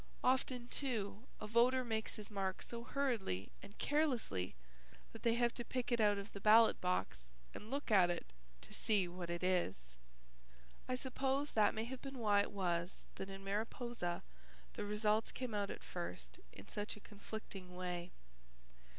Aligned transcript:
Often, 0.23 0.69
too, 0.69 1.27
a 1.39 1.45
voter 1.45 1.85
makes 1.85 2.15
his 2.15 2.31
mark 2.31 2.63
so 2.63 2.83
hurriedly 2.83 3.51
and 3.61 3.77
carelessly 3.77 4.55
that 5.13 5.21
they 5.21 5.35
have 5.35 5.53
to 5.53 5.63
pick 5.63 5.91
it 5.91 6.01
out 6.01 6.17
of 6.17 6.31
the 6.33 6.41
ballot 6.41 6.81
box 6.81 7.29
and 7.53 7.69
look 7.69 7.91
at 7.91 8.09
it 8.09 8.25
to 8.61 8.73
see 8.73 9.07
what 9.07 9.29
it 9.29 9.43
is. 9.43 9.95
I 10.87 10.95
suppose 10.95 11.51
that 11.51 11.75
may 11.75 11.83
have 11.83 12.01
been 12.01 12.17
why 12.17 12.41
it 12.41 12.51
was 12.51 13.05
that 13.13 13.29
in 13.29 13.43
Mariposa 13.43 14.23
the 14.73 14.85
results 14.85 15.31
came 15.31 15.53
out 15.53 15.69
at 15.69 15.83
first 15.83 16.39
in 16.51 16.67
such 16.67 16.95
a 16.95 16.99
conflicting 17.01 17.75
way. 17.75 18.09